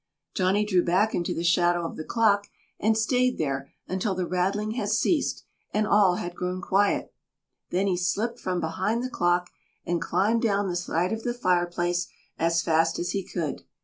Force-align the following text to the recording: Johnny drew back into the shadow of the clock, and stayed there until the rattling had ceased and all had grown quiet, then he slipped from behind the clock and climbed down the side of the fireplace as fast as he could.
Johnny 0.33 0.65
drew 0.65 0.83
back 0.83 1.13
into 1.13 1.31
the 1.31 1.43
shadow 1.43 1.85
of 1.85 1.95
the 1.95 2.03
clock, 2.03 2.47
and 2.79 2.97
stayed 2.97 3.37
there 3.37 3.69
until 3.87 4.15
the 4.15 4.25
rattling 4.25 4.71
had 4.71 4.89
ceased 4.89 5.43
and 5.75 5.85
all 5.85 6.15
had 6.15 6.33
grown 6.33 6.59
quiet, 6.59 7.13
then 7.69 7.85
he 7.85 7.95
slipped 7.97 8.39
from 8.39 8.59
behind 8.59 9.03
the 9.03 9.11
clock 9.11 9.51
and 9.85 10.01
climbed 10.01 10.41
down 10.41 10.67
the 10.67 10.75
side 10.75 11.13
of 11.13 11.21
the 11.21 11.35
fireplace 11.35 12.07
as 12.39 12.63
fast 12.63 12.97
as 12.97 13.11
he 13.11 13.23
could. 13.23 13.61